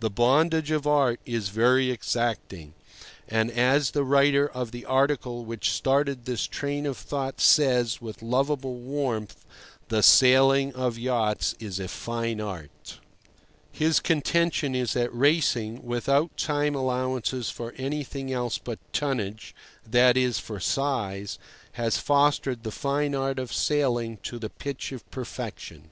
The 0.00 0.10
bondage 0.10 0.72
of 0.72 0.84
art 0.84 1.20
is 1.24 1.50
very 1.50 1.92
exacting. 1.92 2.74
And, 3.28 3.52
as 3.52 3.92
the 3.92 4.02
writer 4.02 4.48
of 4.48 4.72
the 4.72 4.84
article 4.84 5.44
which 5.44 5.70
started 5.70 6.24
this 6.24 6.48
train 6.48 6.86
of 6.86 6.96
thought 6.96 7.40
says 7.40 8.00
with 8.00 8.20
lovable 8.20 8.74
warmth, 8.80 9.36
the 9.86 10.02
sailing 10.02 10.72
of 10.74 10.98
yachts 10.98 11.54
is 11.60 11.78
a 11.78 11.86
fine 11.86 12.40
art. 12.40 12.98
His 13.70 14.00
contention 14.00 14.74
is 14.74 14.94
that 14.94 15.14
racing, 15.14 15.84
without 15.84 16.36
time 16.36 16.74
allowances 16.74 17.48
for 17.48 17.72
anything 17.78 18.32
else 18.32 18.58
but 18.58 18.80
tonnage—that 18.92 20.16
is, 20.16 20.40
for 20.40 20.58
size—has 20.58 21.96
fostered 21.96 22.64
the 22.64 22.72
fine 22.72 23.14
art 23.14 23.38
of 23.38 23.52
sailing 23.52 24.16
to 24.24 24.40
the 24.40 24.50
pitch 24.50 24.90
of 24.90 25.08
perfection. 25.12 25.90